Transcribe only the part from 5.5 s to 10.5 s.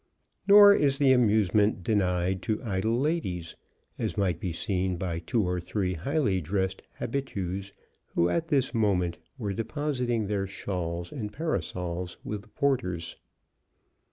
three highly dressed habituées who at this moment were depositing their